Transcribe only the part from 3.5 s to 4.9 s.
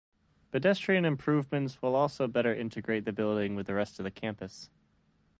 with the rest of the campus.